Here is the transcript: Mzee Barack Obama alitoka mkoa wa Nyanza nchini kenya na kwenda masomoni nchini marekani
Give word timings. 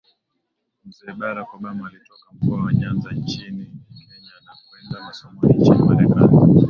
Mzee 0.85 1.13
Barack 1.19 1.51
Obama 1.55 1.87
alitoka 1.87 2.31
mkoa 2.33 2.63
wa 2.63 2.73
Nyanza 2.73 3.11
nchini 3.11 3.65
kenya 3.65 4.33
na 4.45 4.53
kwenda 4.69 5.05
masomoni 5.05 5.53
nchini 5.57 5.77
marekani 6.07 6.57